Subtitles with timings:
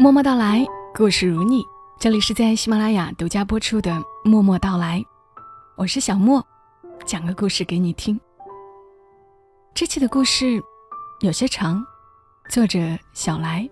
[0.00, 0.64] 默默到来，
[0.94, 1.66] 故事如你。
[1.98, 3.90] 这里是在喜马拉雅独家播出的
[4.22, 5.00] 《默默到来》，
[5.76, 6.40] 我是小莫，
[7.04, 8.18] 讲个故事给你听。
[9.74, 10.62] 这期的故事
[11.18, 11.84] 有些长，
[12.48, 12.78] 作者
[13.12, 13.68] 小来。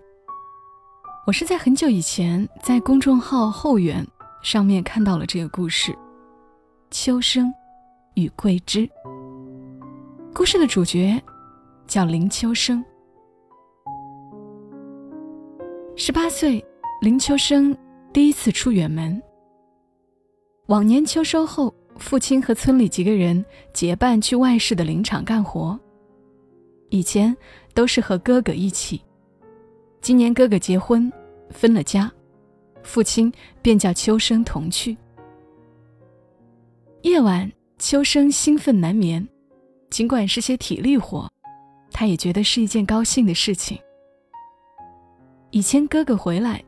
[1.25, 4.05] 我是在很久以前在公众号后援
[4.43, 5.93] 上面看到了这个故事，
[6.91, 7.49] 《秋生
[8.15, 8.81] 与桂枝》。
[10.33, 11.23] 故事的主角
[11.87, 12.83] 叫林秋生。
[15.99, 16.63] 十八岁，
[17.01, 17.75] 林秋生
[18.13, 19.19] 第一次出远门。
[20.67, 23.43] 往年秋收后，父亲和村里几个人
[23.73, 25.77] 结伴去外市的林场干活。
[26.91, 27.35] 以前
[27.73, 29.01] 都是和哥哥一起，
[29.99, 31.11] 今年哥哥结婚
[31.49, 32.11] 分了家，
[32.83, 33.33] 父亲
[33.63, 34.95] 便叫秋生同去。
[37.01, 39.27] 夜晚，秋生兴奋难眠，
[39.89, 41.27] 尽管是些体力活，
[41.91, 43.75] 他也觉得是一件高兴的事情。
[45.51, 46.61] 以前哥哥回来，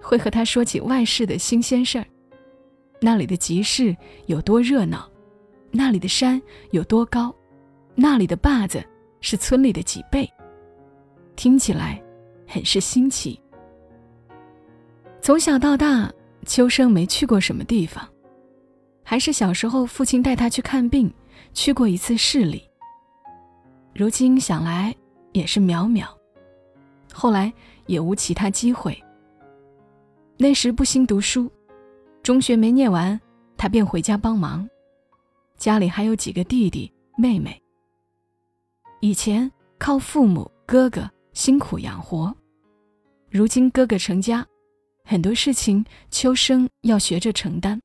[0.00, 2.06] 会和他说起外市的新鲜事儿，
[3.00, 3.94] 那里的集市
[4.26, 5.10] 有多热闹，
[5.72, 7.34] 那里的山有多高，
[7.96, 8.82] 那里的坝子
[9.20, 10.30] 是村里的几倍，
[11.34, 12.00] 听起来
[12.46, 13.38] 很是新奇。
[15.20, 16.10] 从小到大，
[16.46, 18.08] 秋生没去过什么地方，
[19.02, 21.12] 还是小时候父亲带他去看病，
[21.52, 22.62] 去过一次市里。
[23.94, 24.94] 如今想来
[25.32, 26.06] 也是渺渺。
[27.12, 27.52] 后来。
[27.86, 28.96] 也无其他机会。
[30.38, 31.50] 那时不兴读书，
[32.22, 33.20] 中学没念完，
[33.56, 34.68] 他便回家帮忙。
[35.56, 37.60] 家里还有几个弟弟妹妹。
[39.00, 42.34] 以前靠父母哥哥辛苦养活，
[43.30, 44.46] 如今哥哥成家，
[45.04, 47.80] 很多事情秋生要学着承担。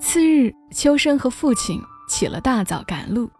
[0.00, 3.30] 次日，秋生和父亲起了大早赶路。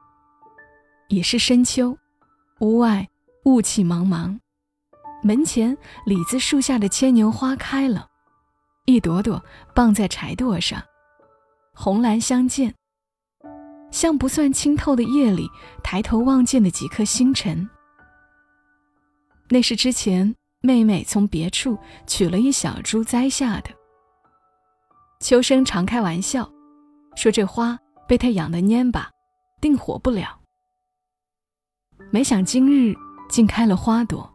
[1.08, 1.96] 已是深秋，
[2.60, 3.06] 屋外。
[3.44, 4.38] 雾气茫茫，
[5.20, 5.76] 门前
[6.06, 8.06] 李子树下的牵牛花开了，
[8.86, 9.42] 一朵朵
[9.74, 10.80] 傍在柴垛上，
[11.74, 12.72] 红蓝相间，
[13.90, 15.50] 像不算清透的夜里
[15.82, 17.68] 抬头望见的几颗星辰。
[19.50, 23.70] 那是之前妹妹从别处取了一小株栽下的。
[25.18, 26.48] 秋生常开玩笑，
[27.16, 29.10] 说这花被他养的蔫巴，
[29.60, 30.38] 定活不了。
[32.12, 32.96] 没想今日。
[33.32, 34.30] 竟开了花朵，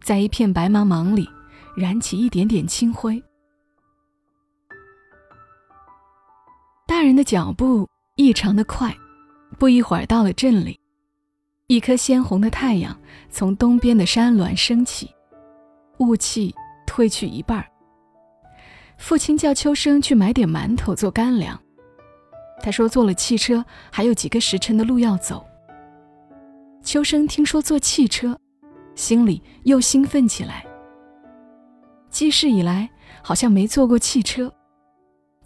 [0.00, 1.28] 在一片白茫茫里
[1.76, 3.20] 燃起一点点清辉。
[6.86, 7.84] 大人的脚步
[8.14, 8.96] 异常的快，
[9.58, 10.78] 不一会儿到了镇里。
[11.66, 12.96] 一颗鲜红的太阳
[13.28, 15.12] 从东边的山峦升起，
[15.98, 16.54] 雾气
[16.86, 17.66] 褪去一半儿。
[18.98, 21.60] 父亲叫秋生去买点馒头做干粮。
[22.62, 25.44] 他说坐了汽车还有几个时辰的路要走。
[26.86, 28.38] 秋生听说坐汽车，
[28.94, 30.64] 心里又兴奋起来。
[32.10, 32.88] 记事以来，
[33.24, 34.54] 好像没坐过汽车。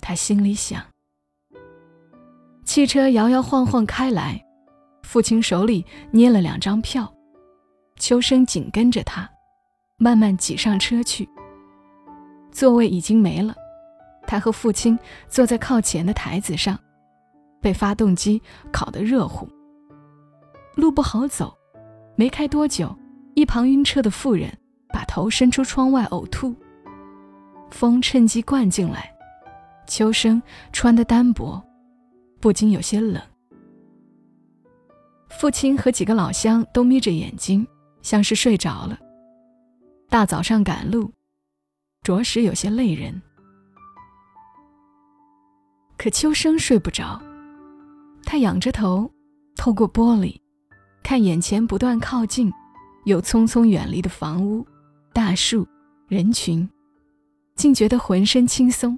[0.03, 0.85] 他心里想。
[2.63, 4.39] 汽车摇摇晃晃开来，
[5.03, 7.11] 父亲手里捏了两张票，
[7.97, 9.27] 秋生紧跟着他，
[9.97, 11.27] 慢慢挤上车去。
[12.53, 13.55] 座位已经没了，
[14.27, 16.79] 他和父亲坐在靠前的台子上，
[17.63, 19.49] 被发动机烤得热乎。
[20.75, 21.57] 路不好走，
[22.17, 22.97] 没开多久，
[23.35, 24.51] 一旁晕车的妇人
[24.89, 26.55] 把头伸出窗外呕吐。
[27.71, 29.13] 风趁机灌进来，
[29.87, 30.43] 秋生
[30.73, 31.63] 穿得单薄，
[32.41, 33.23] 不禁有些冷。
[35.29, 37.67] 父亲和几个老乡都眯着眼睛，
[38.03, 38.99] 像是睡着了。
[40.09, 41.13] 大早上赶路，
[42.03, 43.23] 着实有些累人。
[45.97, 47.21] 可秋生睡不着，
[48.25, 49.11] 他仰着头，
[49.57, 50.41] 透过玻璃。
[51.11, 52.53] 看眼前不断靠近，
[53.05, 54.65] 又匆匆远离的房屋、
[55.13, 55.67] 大树、
[56.07, 56.71] 人群，
[57.57, 58.97] 竟觉得浑身轻松，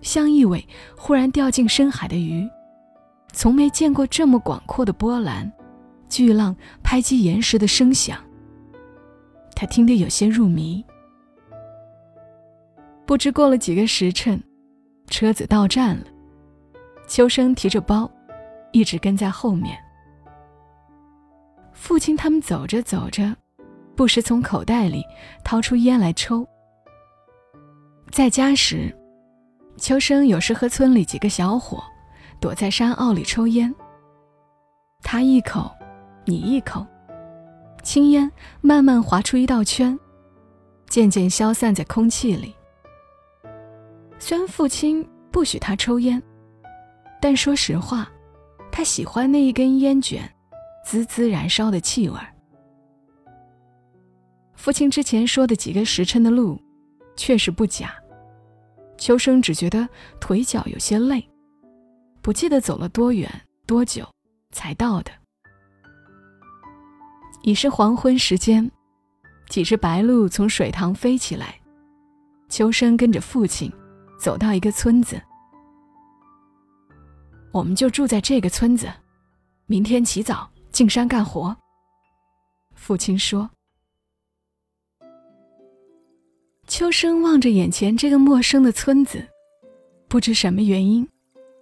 [0.00, 0.64] 像一尾
[0.96, 2.48] 忽然掉进深海的鱼。
[3.32, 5.52] 从没见过这么广阔的波澜，
[6.08, 8.16] 巨浪拍击岩石的声响。
[9.56, 10.84] 他听得有些入迷。
[13.04, 14.40] 不知过了几个时辰，
[15.08, 16.04] 车子到站了，
[17.08, 18.08] 秋生提着包，
[18.70, 19.76] 一直跟在后面。
[21.78, 23.34] 父亲他们走着走着，
[23.96, 25.02] 不时从口袋里
[25.42, 26.46] 掏出烟来抽。
[28.10, 28.94] 在家时，
[29.78, 31.82] 秋生有时和村里几个小伙
[32.40, 33.74] 躲在山坳里抽烟。
[35.02, 35.70] 他一口，
[36.26, 36.84] 你一口，
[37.82, 39.98] 青烟慢慢划出一道圈，
[40.88, 42.54] 渐渐消散在空气里。
[44.18, 46.20] 虽然父亲不许他抽烟，
[47.20, 48.10] 但说实话，
[48.70, 50.30] 他喜欢那一根烟卷。
[50.90, 52.18] 滋滋燃烧的气味
[54.54, 56.58] 父亲之前说的几个时辰的路，
[57.14, 57.92] 确实不假。
[58.96, 59.86] 秋生只觉得
[60.18, 61.28] 腿脚有些累，
[62.22, 63.30] 不记得走了多远
[63.66, 64.02] 多久
[64.50, 65.10] 才到的。
[67.42, 68.70] 已是黄昏时间，
[69.50, 71.54] 几只白鹭从水塘飞起来。
[72.48, 73.70] 秋生跟着父亲
[74.18, 75.20] 走到一个村子，
[77.52, 78.90] 我们就住在这个村子，
[79.66, 81.56] 明天起早进山干活。
[82.76, 83.50] 父亲说。
[86.68, 89.26] 秋生望着眼前这个陌生的村子，
[90.06, 91.08] 不知什么原因，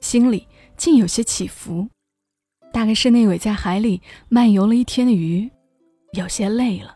[0.02, 0.46] 心里
[0.76, 1.88] 竟有些起伏。
[2.74, 5.50] 大概是那尾在海里漫游了一天的鱼，
[6.12, 6.94] 有些累了。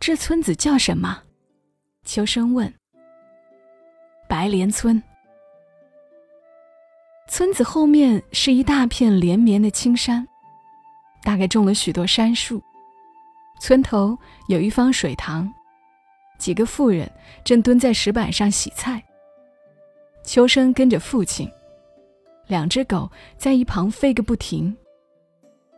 [0.00, 1.22] 这村子叫什么？
[2.06, 2.72] 秋生问。
[4.26, 5.02] 白莲村。
[7.26, 10.26] 村子后面是一大片连绵的青山，
[11.22, 12.62] 大概种了许多杉树。
[13.60, 14.16] 村头
[14.48, 15.52] 有一方水塘。
[16.38, 17.10] 几个妇人
[17.44, 19.02] 正蹲在石板上洗菜。
[20.22, 21.50] 秋生跟着父亲，
[22.46, 24.76] 两只狗在一旁吠个不停。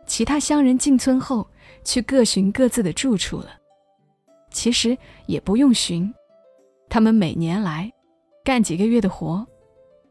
[0.05, 1.47] 其他乡人进村后，
[1.83, 3.51] 去各寻各自的住处了。
[4.51, 4.97] 其实
[5.27, 6.13] 也不用寻，
[6.89, 7.91] 他们每年来，
[8.43, 9.45] 干几个月的活，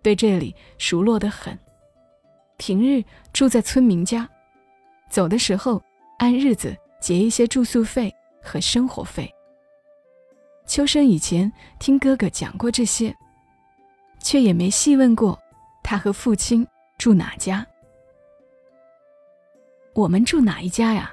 [0.07, 1.59] 对这里熟络得很。
[2.59, 4.29] 平日住在村民家，
[5.11, 5.83] 走的时候
[6.21, 9.29] 按日子结一些住宿费和生活费。
[10.65, 13.13] 秋生以前听哥哥讲过这些，
[14.21, 15.37] 却也没细问过
[15.83, 16.65] 他和父亲
[16.99, 17.67] 住哪家。
[19.93, 21.11] 我们住哪一家呀？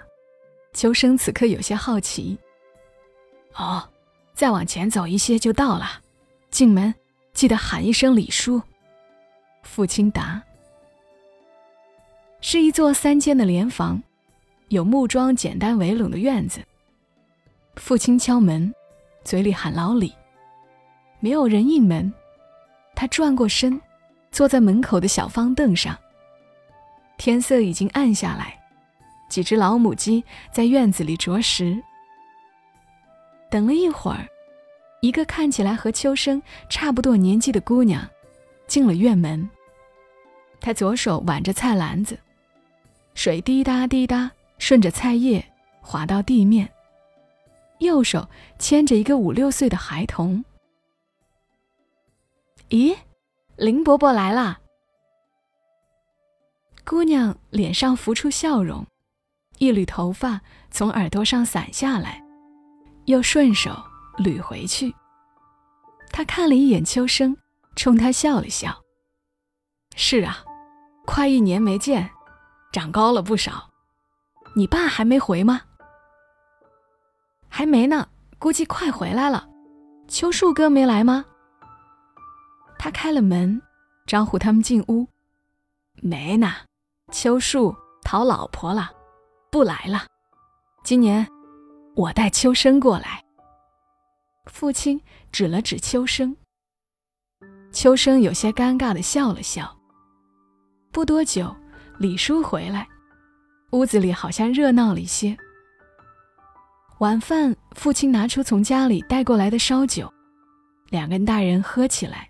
[0.76, 2.38] 秋生此刻有些好奇。
[3.56, 3.90] 哦，
[4.36, 6.00] 再往前走一些就到了，
[6.52, 6.94] 进门
[7.34, 8.62] 记得喊一声李叔。
[9.64, 10.42] 父亲答。
[12.40, 14.02] 是一座三间的连房，
[14.68, 16.62] 有木桩简单围拢的院子。
[17.78, 18.72] 父亲敲门。
[19.24, 20.14] 嘴里喊老李，
[21.22, 22.14] 没有人应门。
[22.94, 23.80] 他转过身，
[24.34, 25.98] 坐在门口的小方凳上。
[27.18, 28.60] 天色已经暗下来，
[29.30, 30.22] 几只老母鸡
[30.52, 31.82] 在院子里啄食。
[33.50, 34.28] 等了一会儿，
[35.00, 38.06] 一个看起来和秋生差不多年纪的姑娘
[38.68, 39.50] 进了院门。
[40.60, 42.18] 他左手挽着菜篮子，
[43.16, 45.46] 水滴答滴答顺着菜叶
[45.82, 46.70] 滑到地面。
[47.80, 50.46] 右手牵着一个五六岁的孩童。
[52.70, 52.96] 咦，
[53.58, 54.60] 林伯伯来啦！
[56.86, 58.86] 姑娘脸上浮出笑容，
[59.58, 60.40] 一缕头发
[60.72, 62.24] 从耳朵上散下来，
[63.06, 63.72] 又顺手
[64.18, 64.94] 捋回去。
[66.10, 67.36] 她看了一眼秋生，
[67.76, 68.82] 冲他笑了笑。
[69.96, 70.44] 是啊，
[71.06, 72.10] 快一年没见，
[72.72, 73.70] 长高了不少。
[74.56, 75.62] 你爸还没回吗？
[77.50, 78.08] 还没呢，
[78.40, 79.48] 估计快回来了。
[80.08, 81.26] 秋树哥没来吗？
[82.78, 83.62] 他开了门，
[84.06, 85.08] 招呼他们进屋。
[86.02, 86.52] 没呢，
[87.12, 88.92] 秋树讨老婆了，
[89.52, 90.06] 不来了。
[90.84, 91.28] 今年
[91.96, 93.24] 我带秋生过来。
[94.46, 95.00] 父亲
[95.32, 96.36] 指了指秋生。
[97.74, 99.76] 秋生有些尴尬的笑了笑。
[100.92, 101.54] 不多久，
[101.98, 102.88] 李叔回来，
[103.72, 105.36] 屋子里好像热闹了一些。
[107.00, 110.08] 晚饭，父亲拿出从家里带过来的烧酒，
[110.92, 112.30] 两个大人喝起来，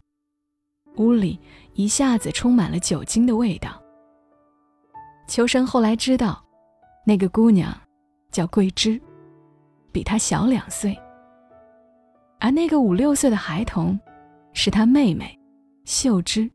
[0.96, 1.38] 屋里
[1.74, 3.80] 一下子充满了酒精的味道。
[5.28, 6.42] 秋生后来知道，
[7.06, 7.78] 那个姑娘
[8.32, 9.00] 叫桂枝，
[9.92, 10.98] 比他小两岁，
[12.40, 14.00] 而那个五六岁的孩童
[14.54, 15.38] 是他妹妹
[15.86, 16.50] 秀芝。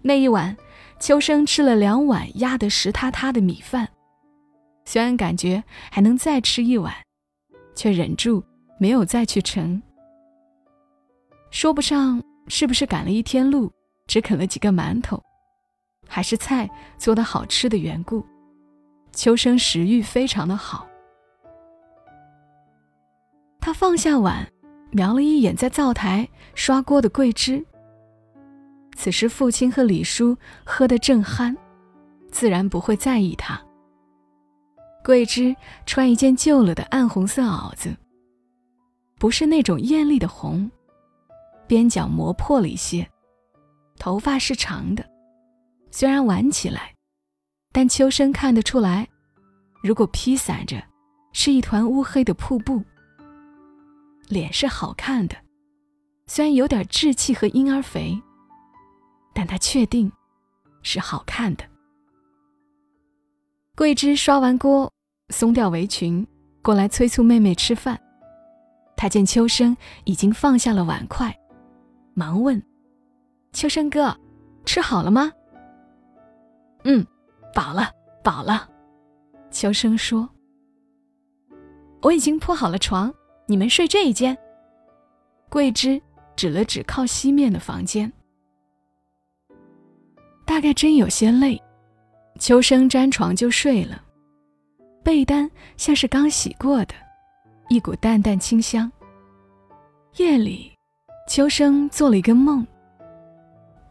[0.00, 0.56] 那一晚，
[1.00, 3.88] 秋生吃了两碗压得实塌塌的米饭。
[4.84, 6.94] 虽然感觉还能再吃一碗，
[7.74, 8.42] 却忍住
[8.78, 9.82] 没有再去盛。
[11.50, 13.70] 说不上是不是赶了一天路，
[14.06, 15.22] 只啃了几个馒头，
[16.06, 18.24] 还是菜做的好吃的缘故，
[19.12, 20.86] 秋生食欲非常的好。
[23.60, 24.50] 他放下碗，
[24.90, 27.64] 瞄了一眼在灶台刷锅的桂枝。
[28.96, 31.56] 此时父亲和李叔喝得正酣，
[32.30, 33.60] 自然不会在意他。
[35.04, 35.54] 桂枝
[35.86, 37.96] 穿一件旧了的暗红色袄子，
[39.18, 40.70] 不是那种艳丽的红，
[41.66, 43.08] 边角磨破了一些，
[43.98, 45.04] 头发是长的，
[45.90, 46.92] 虽然挽起来，
[47.72, 49.08] 但秋生看得出来，
[49.82, 50.82] 如果披散着，
[51.32, 52.82] 是一团乌黑的瀑布。
[54.28, 55.36] 脸是好看的，
[56.26, 58.20] 虽然有点稚气和婴儿肥，
[59.34, 60.10] 但他确定
[60.82, 61.64] 是好看的。
[63.76, 64.92] 桂枝刷完锅。
[65.30, 66.26] 松掉围裙，
[66.62, 68.00] 过来催促妹妹吃饭。
[68.96, 71.38] 他见秋生已经放下了碗筷，
[72.14, 72.62] 忙问
[73.52, 74.18] ：“秋生哥，
[74.64, 75.30] 吃好了吗
[76.84, 77.06] ？”“嗯，
[77.54, 77.92] 饱了，
[78.24, 78.66] 饱了。”
[79.52, 80.26] 秋生说
[82.00, 83.12] ：“我已经铺好了床，
[83.48, 84.38] 你们睡这一间。”
[85.50, 86.00] 桂枝
[86.36, 88.12] 指了指靠西面的房间。
[90.46, 91.60] 大概真有些累，
[92.38, 94.02] 秋生沾床就睡了。
[95.02, 96.94] 被单像是刚洗过的，
[97.68, 98.90] 一股淡淡清香。
[100.16, 100.72] 夜里，
[101.28, 102.66] 秋生做了一个梦。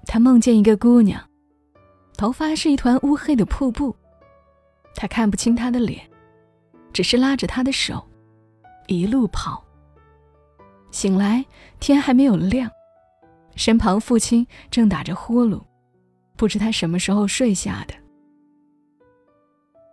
[0.05, 1.21] 他梦见一个姑娘，
[2.17, 3.95] 头发是一团乌黑的瀑布。
[4.95, 6.01] 他看不清她的脸，
[6.93, 8.03] 只是拉着她的手，
[8.87, 9.63] 一路跑。
[10.91, 11.45] 醒来，
[11.79, 12.71] 天还没有亮，
[13.55, 15.61] 身旁父亲正打着呼噜，
[16.35, 17.93] 不知他什么时候睡下的。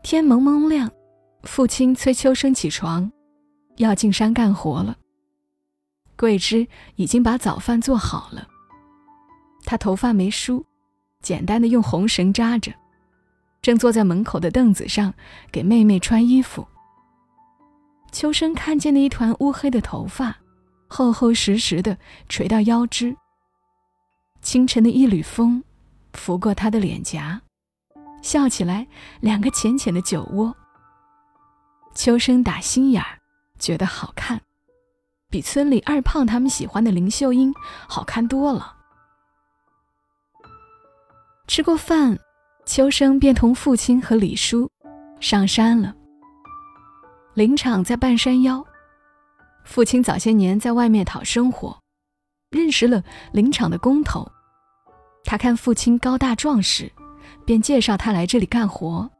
[0.02, 0.90] 天蒙蒙亮。
[1.42, 3.12] 父亲催秋生起床，
[3.76, 4.96] 要进山干活了。
[6.16, 8.48] 桂枝已经把早饭做好了。
[9.66, 10.64] 他头发没梳，
[11.20, 12.72] 简单的用红绳扎着，
[13.60, 15.12] 正坐在门口的凳子上
[15.52, 16.66] 给妹妹穿衣服。
[18.14, 20.36] 秋生看见那一团乌黑的头发，
[20.86, 23.16] 厚厚实实的垂到腰肢。
[24.40, 25.64] 清晨的一缕风，
[26.12, 27.42] 拂过他的脸颊，
[28.22, 28.86] 笑起来，
[29.20, 30.54] 两个浅浅的酒窝。
[31.96, 33.18] 秋生打心眼儿，
[33.58, 34.40] 觉得好看，
[35.28, 37.52] 比村里二胖他们喜欢的林秀英
[37.88, 38.76] 好看多了。
[41.48, 42.16] 吃过饭，
[42.64, 44.70] 秋生便同父亲和李叔
[45.18, 45.92] 上山了。
[47.34, 48.64] 林场在半山腰，
[49.64, 51.76] 父亲早些年在外面讨生活，
[52.50, 54.30] 认识了林场的工头。
[55.24, 56.92] 他看父亲高大壮实，
[57.44, 59.10] 便介绍他来这里干活，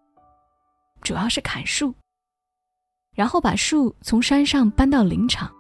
[1.03, 1.93] 主要是砍树。
[3.17, 5.53] 然后把树从山上搬到林场，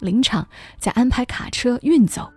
[0.00, 0.46] 林场
[0.78, 2.30] 再安排卡车运走。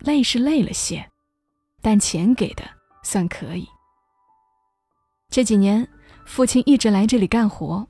[0.00, 1.10] 累是累了些，
[1.80, 2.64] 但钱给的
[3.02, 3.66] 算可以。
[5.30, 5.88] 这几年，
[6.28, 7.84] 父亲一直来这里干活，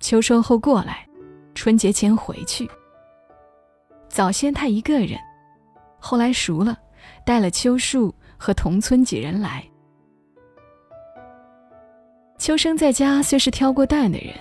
[0.00, 1.04] 秋收后过来，
[1.52, 2.66] 春节前回去。
[4.08, 5.18] 早先他一个人，
[5.98, 6.78] 后来熟了，
[7.24, 9.68] 带了秋树和同村几人来。
[12.38, 14.32] 秋生在家虽是挑过担的人，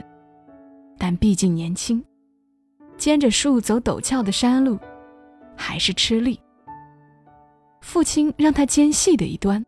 [0.96, 2.02] 但毕竟年轻，
[2.96, 4.78] 肩着树走陡峭的山路，
[5.58, 6.40] 还是吃力。
[7.82, 9.66] 父亲让他肩细的一端，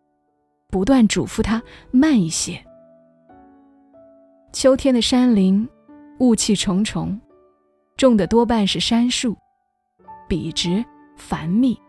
[0.70, 1.62] 不断嘱咐他
[1.92, 2.64] 慢一些。
[4.60, 5.70] 秋天的山林，
[6.18, 7.22] 雾气重重，
[7.96, 9.38] 种的多半是杉树，
[10.28, 10.84] 笔直
[11.16, 11.80] 繁密，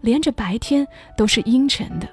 [0.00, 0.84] 连着白天
[1.16, 2.08] 都是阴沉的。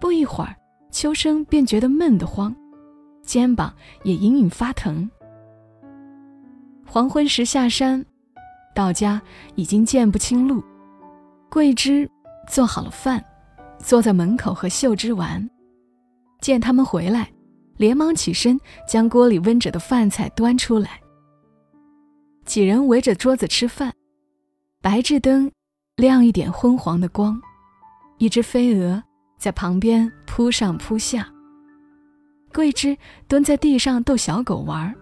[0.00, 0.56] 不一会儿。
[0.90, 2.56] 秋生便觉得闷得慌，
[3.22, 3.70] 肩膀
[4.04, 5.10] 也隐隐发疼。
[6.86, 8.02] 黄昏时下山，
[8.74, 9.20] 到家
[9.54, 10.64] 已经见不清路。
[11.50, 12.10] 桂枝
[12.48, 13.22] 做好了饭，
[13.78, 15.46] 坐在门口和秀芝玩。
[16.40, 17.30] 见他们回来，
[17.78, 21.00] 连忙起身将锅里温着的饭菜端出来。
[22.44, 23.94] 几人围着桌子吃饭，
[24.82, 25.50] 白炽灯
[25.96, 27.40] 亮一点昏黄的光，
[28.18, 29.02] 一只飞蛾。
[29.38, 31.32] 在旁边扑上扑下，
[32.52, 34.92] 桂枝蹲在地上逗小狗玩。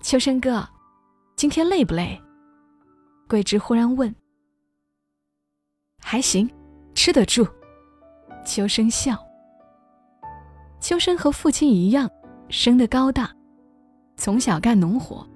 [0.00, 0.66] 秋生哥，
[1.36, 2.18] 今天累不累？
[3.28, 4.14] 桂枝忽然问。
[6.00, 6.50] 还行，
[6.94, 7.46] 吃得住。
[8.46, 9.23] 秋生笑。
[10.84, 12.10] 秋生和父亲一样，
[12.50, 13.34] 生得高大，
[14.18, 15.26] 从小干农活，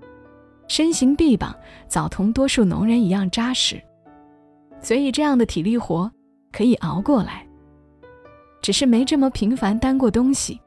[0.69, 1.57] 身形臂膀
[1.89, 3.83] 早同多数农人一样扎实，
[4.83, 6.13] 所以这样的体力活。
[6.53, 7.47] 可以熬过来，
[8.61, 10.61] 只是没这么频繁担过东西，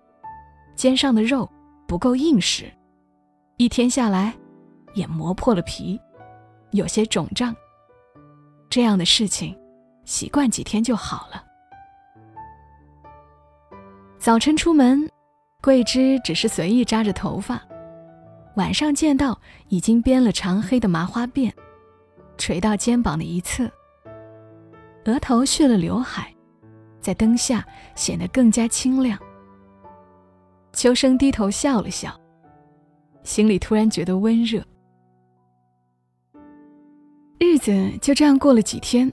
[0.75, 1.47] 肩上的肉
[1.87, 2.65] 不够硬实，
[3.57, 4.33] 一天下来
[4.95, 5.99] 也磨破了皮，
[6.71, 7.55] 有些肿胀。
[8.67, 9.55] 这样的事情，
[10.05, 11.50] 习惯几天就好了。
[14.21, 15.09] 早晨出门，
[15.63, 17.59] 桂枝只是随意扎着头发，
[18.55, 19.35] 晚上见到
[19.67, 21.51] 已经编了长黑的麻花辫，
[22.37, 23.67] 垂到肩膀的一侧。
[25.05, 26.31] 额头蓄了刘海，
[26.99, 29.17] 在灯下显得更加清亮。
[30.71, 32.15] 秋生低头笑了笑，
[33.23, 34.63] 心里突然觉得温热。
[37.39, 39.11] 日子就这样过了几天，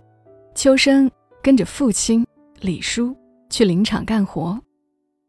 [0.54, 1.10] 秋生
[1.42, 2.26] 跟着父亲
[2.60, 3.16] 李叔
[3.48, 4.60] 去林场干活，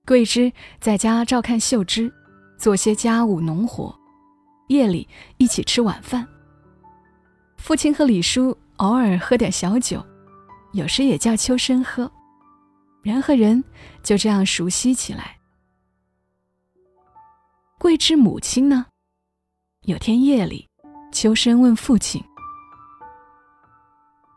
[0.09, 0.51] 桂枝
[0.81, 2.11] 在家照看秀芝，
[2.57, 3.95] 做些家务农活，
[4.69, 6.27] 夜里一起吃晚饭。
[7.59, 10.03] 父亲和李叔偶尔喝点小酒。
[10.73, 12.11] 有时也叫秋生喝，
[13.03, 13.63] 人和人
[14.01, 15.37] 就这样熟悉起来。
[17.77, 18.87] 桂枝母亲呢？
[19.81, 20.67] 有天夜里，
[21.11, 22.23] 秋生问父亲：“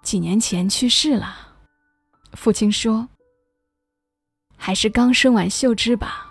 [0.05, 1.55] 几年前去世了。”
[2.37, 3.09] 父亲说
[4.64, 6.31] ：“还是刚生完秀芝吧，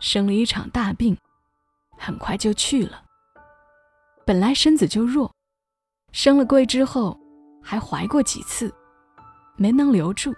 [0.00, 1.14] 生了一场大病，
[1.98, 3.04] 很快就去了。
[4.24, 5.30] 本来身子就弱，
[6.10, 7.20] 生了桂枝后
[7.62, 8.74] 还怀过几次，
[9.56, 10.34] 没能留住。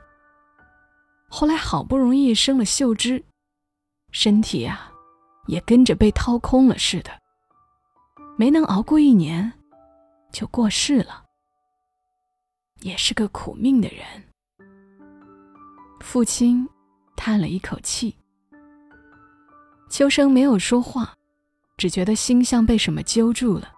[1.28, 3.24] 后来好不容易生了秀芝，
[4.10, 4.90] 身体啊，
[5.46, 7.12] 也跟着被掏空了似的，
[8.36, 9.52] 没能熬过一年，
[10.32, 11.26] 就过世了。
[12.80, 14.04] 也是个苦命的人。”
[16.02, 16.68] 父亲
[17.20, 18.16] 叹了一口气。
[19.90, 21.12] 秋生没有说话，
[21.76, 23.68] 只觉得心像被什么揪住了。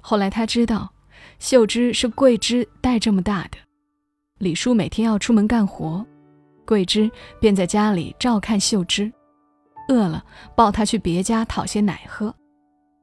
[0.00, 0.92] 后来他知道，
[1.40, 3.58] 秀芝是桂枝带这么大的。
[4.38, 6.06] 李叔每天要出门干活，
[6.64, 9.12] 桂枝便在家里照看秀芝，
[9.88, 12.32] 饿了抱她去别家讨些奶喝。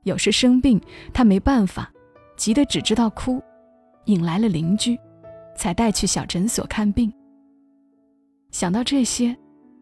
[0.03, 0.79] 有时生病，
[1.13, 1.91] 他没办法，
[2.37, 3.43] 急得只知道哭，
[4.05, 4.97] 引来了邻居，
[5.57, 7.11] 才带去小诊所看病。
[8.51, 9.35] 想到这些，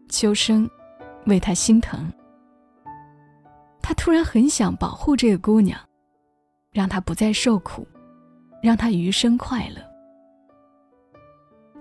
[0.08, 0.68] 秋生
[1.26, 2.10] 为她心疼。
[3.82, 5.78] 他突然很想保护这个姑娘，
[6.72, 7.86] 让她不再受苦，
[8.62, 9.82] 让她余生快乐。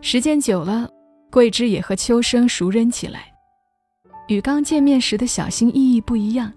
[0.02, 0.90] 时间久了，
[1.30, 3.32] 桂枝也和秋生熟人起来，
[4.28, 6.52] 与刚见面时的小心翼翼不一样。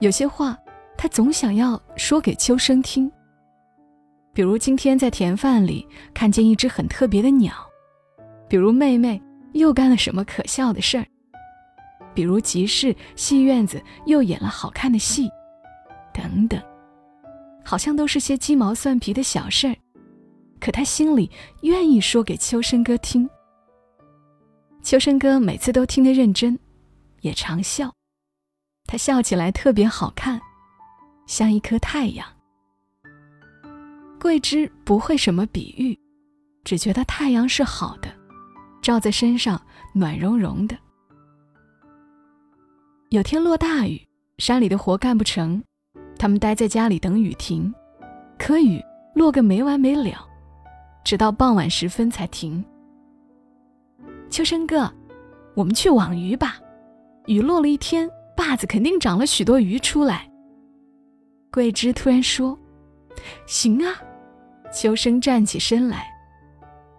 [0.00, 0.58] 有些话，
[0.98, 3.10] 他总想要说给秋生听。
[4.34, 7.54] 比如今天在田饭里看见一只很特别的鸟。
[8.52, 9.18] 比如妹妹
[9.54, 11.06] 又干了什么可笑的事儿，
[12.12, 15.26] 比如集市戏院子又演了好看的戏，
[16.12, 16.62] 等等，
[17.64, 19.74] 好像都是些鸡毛蒜皮的小事儿，
[20.60, 21.30] 可他心里
[21.62, 23.26] 愿意说给秋生哥听。
[24.82, 26.58] 秋生哥每次都听得认真，
[27.22, 27.90] 也常笑，
[28.84, 30.38] 他笑起来特别好看，
[31.26, 32.28] 像一颗太阳。
[34.20, 35.98] 桂枝不会什么比喻，
[36.64, 38.20] 只觉得太阳是好的。
[38.82, 39.58] 照在身上，
[39.94, 40.76] 暖融融的。
[43.10, 44.06] 有天落大雨，
[44.38, 45.62] 山里的活干不成，
[46.18, 47.72] 他们待在家里等雨停。
[48.38, 48.82] 可雨
[49.14, 50.28] 落个没完没了，
[51.04, 52.62] 直到傍晚时分才停。
[54.28, 54.92] 秋生哥，
[55.54, 56.58] 我们去网鱼吧。
[57.26, 60.28] 雨落了一天，坝子肯定长了许多鱼出来。
[61.52, 62.58] 桂枝突然说
[63.46, 63.94] ：“行啊。”
[64.74, 66.11] 秋生站起身来。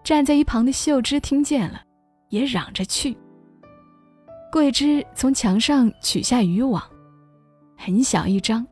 [0.03, 1.81] 站在一旁的秀芝听见了，
[2.29, 3.17] 也嚷着去。
[4.51, 6.83] 桂枝从墙上取下渔网，
[7.77, 8.65] 很小一张，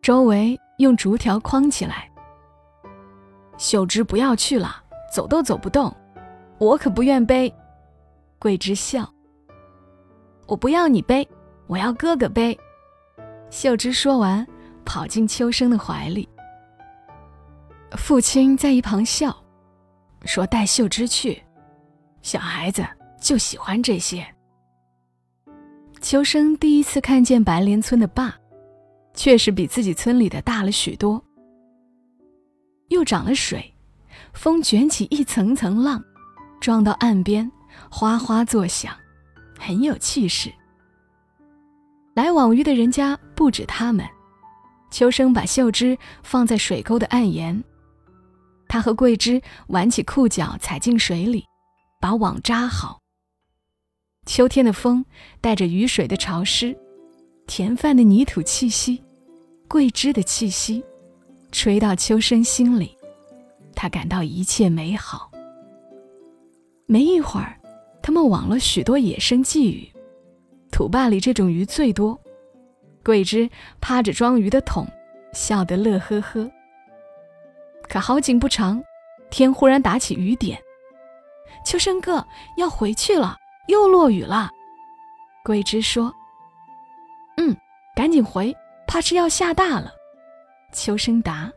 [0.00, 2.10] 周围用竹条框起来。
[3.58, 5.94] 秀芝不要去了，走都走不动，
[6.58, 7.52] 我可不愿背。
[8.38, 9.08] 桂枝笑。
[10.46, 11.28] 我不要你背，
[11.66, 12.58] 我要哥哥背。
[13.50, 14.44] 秀芝说完，
[14.84, 16.26] 跑进秋生的怀里。
[17.98, 19.36] 父亲在一旁笑。
[20.24, 21.42] 说带秀芝去，
[22.22, 22.86] 小孩子
[23.20, 24.26] 就喜欢这些。
[26.00, 28.32] 秋生第一次看见白莲村的坝，
[29.14, 31.22] 确实比自己村里的大了许多，
[32.88, 33.74] 又涨了水，
[34.32, 36.02] 风卷起一层层浪，
[36.60, 37.50] 撞到岸边，
[37.90, 38.94] 哗哗作响，
[39.58, 40.52] 很有气势。
[42.14, 44.06] 来网鱼的人家不止他们，
[44.90, 47.62] 秋生把秀芝放在水沟的岸沿。
[48.70, 51.44] 他和桂枝挽起裤脚，踩进水里，
[52.00, 53.00] 把网扎好。
[54.26, 55.04] 秋天的风
[55.40, 56.78] 带着雨水的潮湿，
[57.48, 59.02] 田饭的泥土气息，
[59.66, 60.84] 桂枝的气息，
[61.50, 62.96] 吹到秋生心里，
[63.74, 65.32] 他感到一切美好。
[66.86, 67.58] 没一会儿，
[68.00, 69.90] 他们网了许多野生鲫鱼，
[70.70, 72.16] 土坝里这种鱼最多。
[73.02, 74.86] 桂枝趴着装鱼的桶，
[75.32, 76.48] 笑得乐呵呵。
[77.90, 78.80] 可好景不长，
[79.30, 80.62] 天忽然打起雨点。
[81.66, 82.24] 秋生哥
[82.56, 84.48] 要回去了，又落雨了。
[85.44, 86.14] 桂枝说
[87.36, 87.56] ：“嗯，
[87.96, 89.92] 赶紧回，怕是要下大了。”
[90.72, 91.52] 秋生答。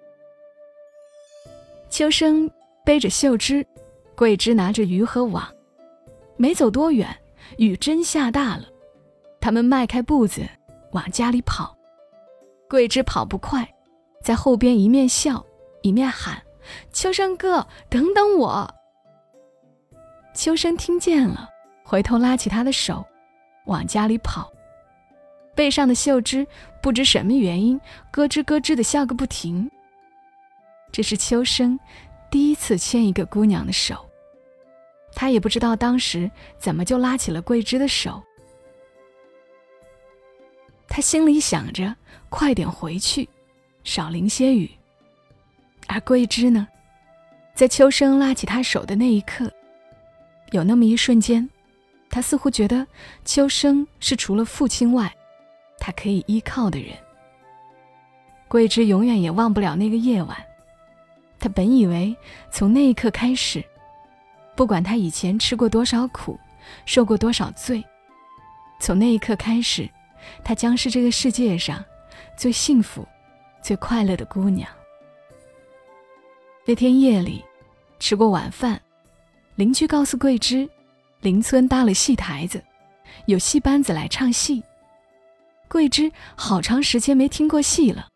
[1.88, 2.50] 秋生
[2.84, 3.64] 背着秀枝，
[4.16, 5.48] 桂枝拿着鱼和网，
[6.36, 7.16] 没走多远，
[7.60, 8.64] 雨真下大了。
[9.40, 10.42] 他们迈开步子
[10.94, 11.78] 往家里跑，
[12.68, 13.72] 桂枝跑不快，
[14.24, 15.46] 在后边一面笑。
[15.84, 16.42] 一面喊
[16.92, 18.74] ：“秋生哥，等等我！”
[20.34, 21.48] 秋生听见了，
[21.84, 23.06] 回头拉起他的手，
[23.66, 24.52] 往家里跑。
[25.54, 26.48] 背上的秀芝
[26.82, 27.80] 不知什么原因，
[28.12, 29.70] 咯吱咯吱的笑个不停。
[30.92, 31.80] 这是秋生
[32.32, 34.10] 第一次牵一个姑娘的手，
[35.14, 38.24] 他也不知道当时怎么就拉起了桂枝的手。
[40.88, 41.96] 他心里想着
[42.30, 43.30] 快点回去，
[43.84, 44.72] 少淋些雨。
[45.94, 46.68] 而桂枝呢，
[47.54, 49.52] 在秋生拉起他手的那一刻，
[50.50, 51.48] 有那么一瞬间，
[52.10, 52.88] 他似乎觉得
[53.24, 55.14] 秋生是除了父亲外，
[55.78, 56.98] 他可以依靠的人。
[58.48, 60.36] 桂枝永远也忘不了那个夜晚，
[61.38, 62.16] 他本以为
[62.50, 63.64] 从那一刻开始，
[64.56, 66.40] 不管他以前吃过多少苦，
[66.88, 67.84] 受过多少罪，
[68.80, 69.88] 从那一刻开始，
[70.44, 71.86] 她将是这个世界上
[72.36, 73.08] 最幸福、
[73.62, 74.68] 最快乐的姑娘。
[76.66, 77.44] 那天夜里，
[78.00, 78.82] 吃过晚饭，
[79.56, 80.70] 邻居告诉桂枝，
[81.20, 82.64] 邻村搭了戏台子，
[83.26, 84.64] 有戏班子来唱戏。
[85.68, 88.08] 桂枝好长时间没听过戏了，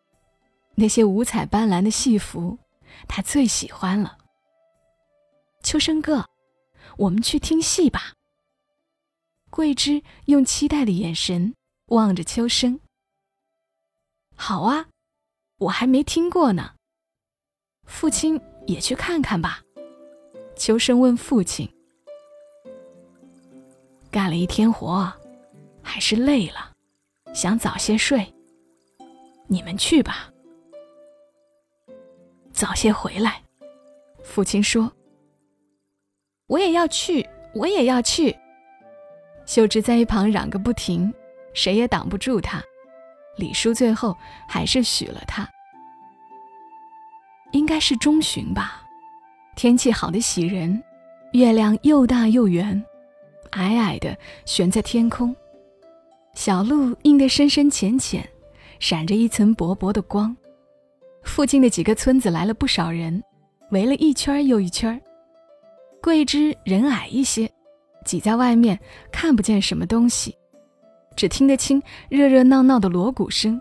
[0.76, 2.56] 那些五彩斑斓的戏服，
[3.06, 4.16] 她最喜欢了。
[5.62, 6.30] 秋生哥，
[6.96, 8.14] 我们去听戏吧。
[9.50, 11.54] 桂枝用期待的眼神
[11.88, 12.80] 望着秋生。
[14.34, 14.86] 好啊，
[15.58, 16.76] 我还没听过呢。
[17.88, 19.60] 父亲也去看看吧。
[20.54, 21.68] 秋生问父亲
[24.10, 25.12] ：“干了一天活，
[25.82, 26.72] 还是累了，
[27.34, 28.32] 想早些睡。
[29.46, 30.32] 你们去吧，
[32.52, 33.42] 早些回来。”
[34.22, 34.92] 父亲说
[36.46, 38.36] ：“我也要去，我也要去。”
[39.46, 41.12] 秀芝在一旁嚷个不停，
[41.54, 42.62] 谁也挡不住他。
[43.38, 44.14] 李叔最后
[44.46, 45.48] 还是许了他。
[47.52, 48.82] 应该是中旬吧，
[49.56, 50.82] 天气好的喜人，
[51.32, 52.84] 月亮又大又圆，
[53.52, 55.34] 矮矮的悬在天空，
[56.34, 58.28] 小路映得深深浅浅，
[58.78, 60.36] 闪着一层薄薄的光。
[61.24, 63.22] 附近的几个村子来了不少人，
[63.70, 65.00] 围了一圈又一圈。
[66.02, 67.50] 桂枝人矮一些，
[68.04, 68.78] 挤在外面
[69.10, 70.36] 看不见什么东西，
[71.16, 73.60] 只听得清热热闹闹的锣鼓声。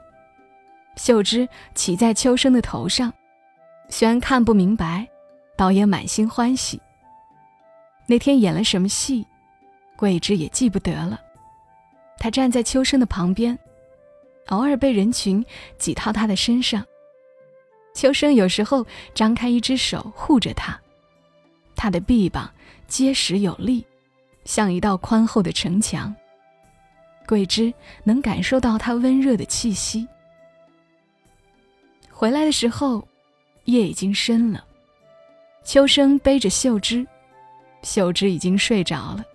[0.98, 3.12] 秀芝骑在秋生的头上。
[3.90, 5.08] 虽然看不明白，
[5.56, 6.80] 倒也满心欢喜。
[8.06, 9.26] 那天演了什么戏，
[9.96, 11.20] 桂枝也记不得了。
[12.20, 13.58] 他站在秋生的旁边，
[14.48, 15.44] 偶尔被人群
[15.78, 16.86] 挤到他的身上。
[17.94, 20.80] 秋生有时候张开一只手护着他，
[21.76, 22.52] 他的臂膀
[22.88, 23.86] 结实有力，
[24.46, 26.14] 像一道宽厚的城墙。
[27.26, 27.74] 桂枝
[28.04, 30.08] 能感受到他温热的气息。
[32.12, 33.08] 回来的时候。
[33.68, 34.64] 夜已经深了，
[35.64, 37.06] 秋生背着秀芝，
[37.84, 39.26] 秀芝已经睡着了。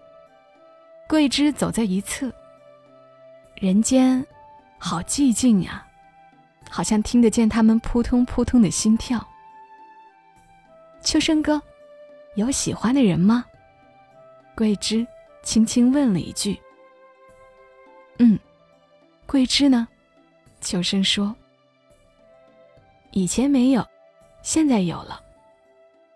[1.06, 2.32] 桂枝走在一侧。
[3.54, 4.26] 人间
[4.78, 5.86] 好寂静呀，
[6.70, 9.22] 好像听得见他们扑通扑通的心跳。
[11.02, 11.60] 秋生哥，
[12.34, 13.44] 有喜欢的人吗？
[14.54, 15.06] 桂枝
[15.42, 16.58] 轻轻问了一句。
[18.18, 18.38] 嗯，
[19.26, 19.86] 桂枝呢？
[20.62, 21.36] 秋生说。
[23.10, 23.86] 以前没有。
[24.42, 25.20] 现在有了，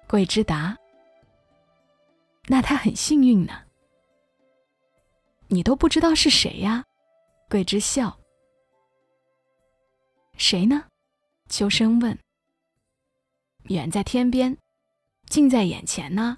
[0.09, 0.77] 桂枝答
[2.49, 3.63] ：“那他很幸运呢。”
[5.49, 6.85] 你都不知道是谁呀？
[7.49, 8.19] 桂枝笑。
[10.37, 10.85] 谁呢？
[11.49, 12.19] 秋生问。
[13.69, 14.57] 远在天边，
[15.29, 16.37] 近在眼前呢。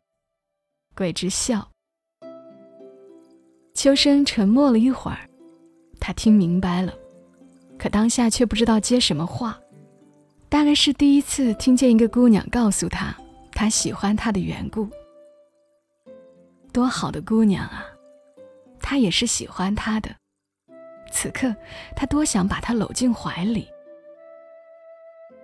[0.95, 1.71] 桂枝笑。
[3.75, 5.29] 秋生沉默了一会儿，
[5.99, 6.93] 他听明白了，
[7.79, 9.59] 可当下却不知道接什么话。
[10.49, 13.15] 大概是第一次听见一个姑娘告诉他，
[13.53, 14.89] 他喜欢她的缘故。
[16.73, 17.85] 多好的姑娘啊，
[18.81, 20.11] 他也是喜欢她的。
[21.11, 21.55] 此刻，
[21.95, 23.69] 他多想把她搂进怀里。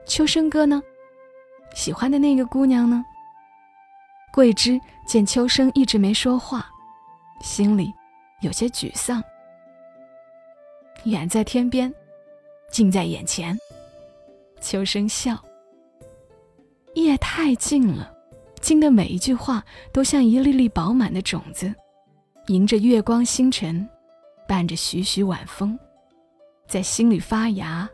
[0.06, 0.82] 秋生哥呢？
[1.74, 3.04] 喜欢的那个姑娘呢？
[4.32, 6.66] 桂枝见秋生一直没说话，
[7.40, 7.92] 心里
[8.40, 9.22] 有些沮丧。
[11.04, 11.92] 远在天边，
[12.70, 13.58] 近在眼前。
[14.64, 15.38] 秋生笑。
[16.94, 18.10] 夜太静了，
[18.62, 21.72] 静的每一句话都像一粒粒饱满的种子，
[22.46, 23.86] 迎着月光星辰，
[24.48, 25.78] 伴着徐徐晚风，
[26.66, 27.86] 在心里发芽、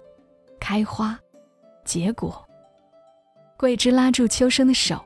[0.61, 1.19] 开花、
[1.85, 2.47] 结果。
[3.57, 5.05] 桂枝拉住秋生的手，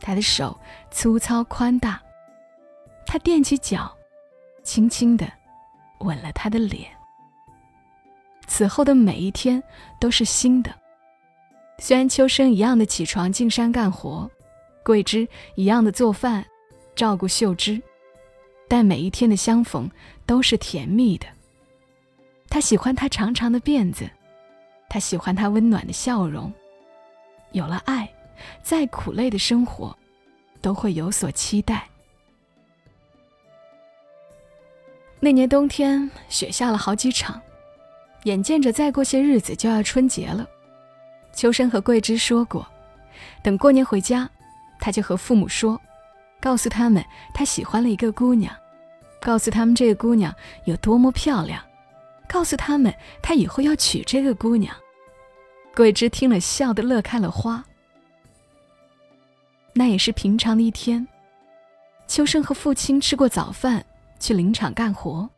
[0.00, 0.58] 他的手
[0.90, 2.00] 粗糙宽大，
[3.04, 3.94] 他踮起脚，
[4.62, 5.30] 轻轻地
[6.00, 6.90] 吻了他的脸。
[8.46, 9.62] 此后的每一天
[10.00, 10.72] 都是新的。
[11.78, 14.30] 虽然秋生一样的起床进山干活，
[14.84, 16.44] 桂枝一样的做饭，
[16.94, 17.80] 照顾秀芝，
[18.68, 19.90] 但每一天的相逢
[20.26, 21.26] 都是甜蜜的。
[22.48, 24.08] 他喜欢她长长的辫子，
[24.88, 26.52] 他喜欢她温暖的笑容。
[27.52, 28.08] 有了爱，
[28.62, 29.96] 再苦累的生活，
[30.60, 31.88] 都会有所期待。
[35.18, 37.40] 那年冬天，雪下了好几场。
[38.24, 40.46] 眼见着再过些日子就要春节了，
[41.32, 42.66] 秋生和桂枝说过，
[43.42, 44.28] 等过年回家，
[44.78, 45.80] 他就和父母说，
[46.40, 47.04] 告诉他们
[47.34, 48.54] 他喜欢了一个姑娘，
[49.20, 50.32] 告诉他们这个姑娘
[50.66, 51.60] 有多么漂亮，
[52.28, 54.74] 告诉他们他以后要娶这个姑娘。
[55.74, 57.64] 桂枝听了，笑得乐开了花。
[59.72, 61.08] 那也是平常的一天，
[62.06, 63.84] 秋生和父亲吃过早饭，
[64.20, 65.28] 去林场干活。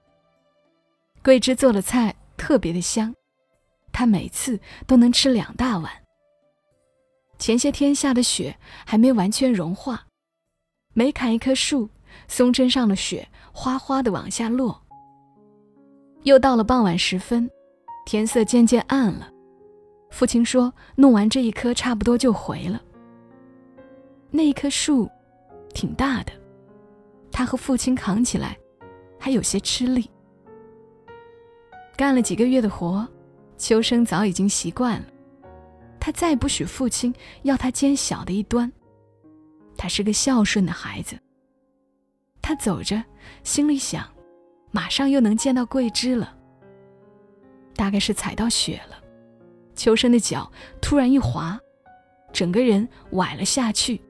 [1.22, 2.14] 桂枝做了菜。
[2.36, 3.14] 特别的香，
[3.92, 5.90] 他每次都能吃两大碗。
[7.38, 10.06] 前些天下的雪还没完全融化，
[10.92, 11.90] 每砍一棵树，
[12.28, 14.80] 松针上的雪哗哗的往下落。
[16.22, 17.50] 又到了傍晚时分，
[18.06, 19.30] 天色渐渐暗了。
[20.10, 22.80] 父亲说：“弄完这一棵，差不多就回了。”
[24.30, 25.10] 那一棵树
[25.74, 26.32] 挺大的，
[27.32, 28.56] 他和父亲扛起来
[29.18, 30.08] 还有些吃力。
[31.96, 33.06] 干了几个月的活，
[33.56, 35.06] 秋生早已经习惯了。
[36.00, 38.70] 他再不许父亲要他肩小的一端。
[39.76, 41.16] 他是个孝顺的孩子。
[42.42, 43.02] 他走着，
[43.42, 44.06] 心里想，
[44.70, 46.36] 马上又能见到桂枝了。
[47.74, 48.96] 大概是踩到雪了，
[49.74, 51.58] 秋生的脚突然一滑，
[52.32, 54.00] 整个人崴了下去。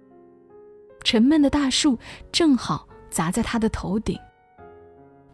[1.04, 1.98] 沉闷的大树
[2.32, 4.18] 正好砸在他的头顶。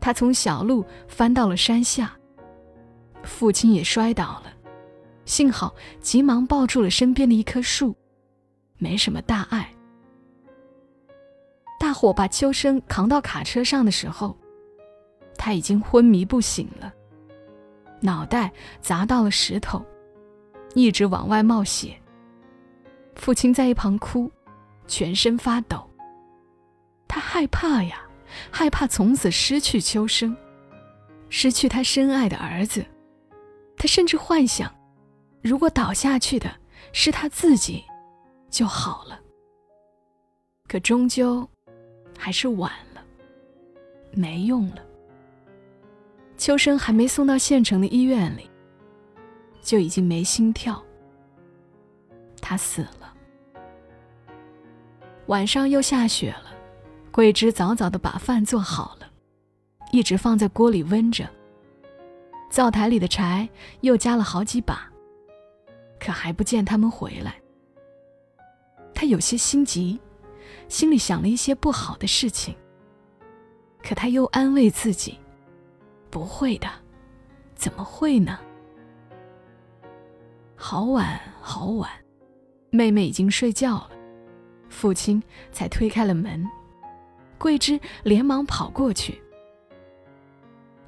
[0.00, 2.16] 他从小路翻到了山下。
[3.22, 4.52] 父亲也摔倒了，
[5.24, 7.96] 幸好急忙抱住了身边的一棵树，
[8.78, 9.72] 没什么大碍。
[11.78, 14.36] 大伙把秋生扛到卡车上的时候，
[15.36, 16.92] 他已经昏迷不醒了，
[18.00, 18.52] 脑袋
[18.82, 19.84] 砸到了石头，
[20.74, 21.96] 一直往外冒血。
[23.14, 24.30] 父亲在一旁哭，
[24.86, 25.88] 全身发抖。
[27.08, 28.02] 他害怕呀，
[28.50, 30.36] 害怕从此失去秋生，
[31.28, 32.84] 失去他深爱的儿子。
[33.80, 34.70] 他甚至幻想，
[35.40, 36.54] 如果倒下去的
[36.92, 37.82] 是他自己，
[38.50, 39.18] 就好了。
[40.68, 41.48] 可终究
[42.18, 43.02] 还是晚了，
[44.12, 44.84] 没用了。
[46.36, 48.50] 秋生还没送到县城的医院里，
[49.62, 50.84] 就已经没心跳。
[52.38, 53.14] 他死了。
[55.28, 56.52] 晚上又下雪了，
[57.10, 59.10] 桂枝早早的把饭做好了，
[59.90, 61.26] 一直放在锅里温着。
[62.50, 63.48] 灶台里的柴
[63.80, 64.90] 又加了好几把，
[66.00, 67.36] 可还不见他们回来。
[68.92, 69.98] 他有些心急，
[70.68, 72.54] 心里想了一些不好的事情。
[73.82, 75.16] 可他又安慰自己
[76.10, 76.68] ：“不会的，
[77.54, 78.38] 怎么会呢？”
[80.54, 81.88] 好晚好晚，
[82.70, 83.90] 妹妹已经睡觉了，
[84.68, 86.44] 父亲才推开了门。
[87.38, 89.22] 桂枝连忙跑过去。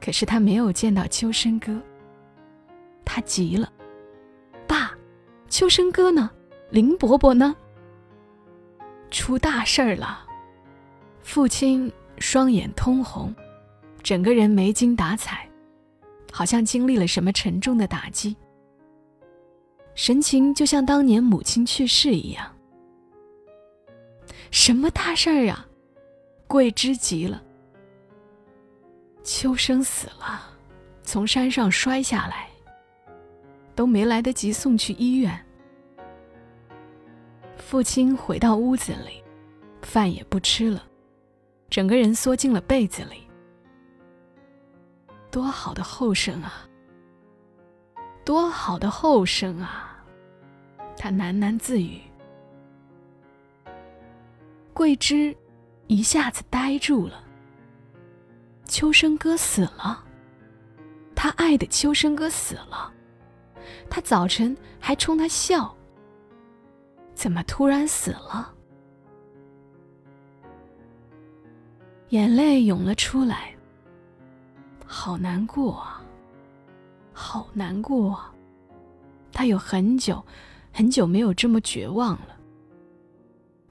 [0.04, 1.80] 可是他没有见到秋生哥，
[3.04, 3.72] 他急了
[4.66, 4.92] ：“爸，
[5.48, 6.28] 秋生哥呢？
[6.70, 7.54] 林伯伯呢？
[9.12, 10.26] 出大事儿了！”
[11.22, 13.32] 父亲双眼通红，
[14.02, 15.48] 整个人没精打采，
[16.32, 18.36] 好像经历了什么沉重的打击，
[19.94, 22.44] 神情就像当年母亲去世一样。
[24.50, 25.64] 什么大事儿啊？
[26.48, 27.40] 桂枝急了。
[29.24, 30.42] 秋生死了，
[31.02, 32.48] 从山上摔下来，
[33.74, 35.46] 都没来得及送去医院。
[37.56, 39.22] 父亲回到屋子里，
[39.82, 40.84] 饭也不吃了，
[41.70, 43.26] 整个人缩进了被子里。
[45.30, 46.68] 多好的后生啊！
[48.24, 50.04] 多好的后生啊！
[50.96, 52.00] 他喃喃自语。
[54.74, 55.34] 桂枝
[55.86, 57.24] 一下子呆住了。
[58.72, 60.02] 秋生哥死了，
[61.14, 62.90] 他爱的秋生哥死了，
[63.90, 65.76] 他早晨还冲他笑，
[67.14, 68.50] 怎么突然死了？
[72.08, 73.54] 眼泪涌了出来，
[74.86, 76.02] 好难过啊，
[77.12, 78.34] 好难过啊！
[79.32, 80.24] 他有很久
[80.72, 82.38] 很久没有这么绝望了。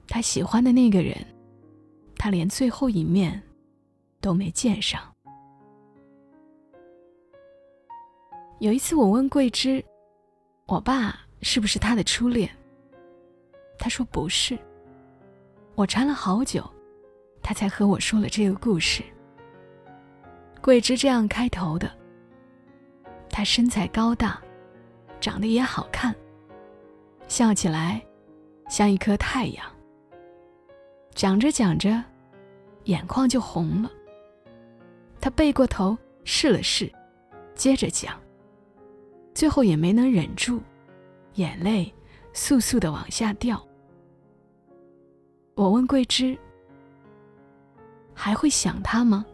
[0.06, 1.16] 他喜欢的那个人，
[2.16, 3.42] 他连最后一面。
[4.22, 5.02] 都没见上。
[8.60, 9.84] 有一次，我问桂枝
[10.66, 12.48] ：“我爸是不是他的初恋？”
[13.76, 14.56] 他说：“不是。”
[15.74, 16.64] 我缠了好久，
[17.42, 19.02] 他才和我说了这个故事。
[20.60, 21.90] 桂枝这样开头的
[23.28, 24.40] ：“他身材高大，
[25.20, 26.14] 长得也好看，
[27.26, 28.00] 笑起来
[28.68, 29.66] 像一颗太阳。”
[31.16, 32.04] 讲着讲着，
[32.84, 33.90] 眼眶就红了。
[35.22, 36.92] 他背过头试了试，
[37.54, 38.20] 接着讲
[39.32, 40.60] ：“最后也没能忍住，
[41.34, 41.94] 眼泪
[42.34, 43.64] 簌簌的往下掉。
[45.54, 46.36] 我问桂枝
[48.12, 49.24] ：“还会想他吗？”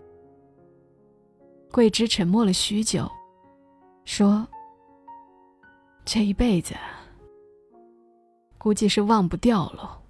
[1.72, 3.10] 桂枝沉默了许久，
[4.04, 4.46] 说
[6.04, 6.74] ：“这一辈子，
[8.58, 10.02] 估计是忘不掉了。”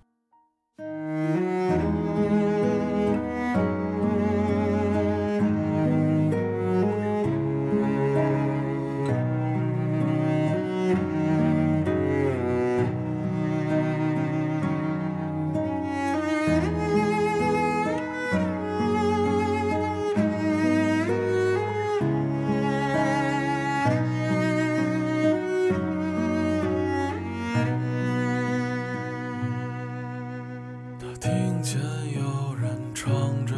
[31.62, 31.80] 见
[32.14, 33.10] 有人唱
[33.46, 33.57] 着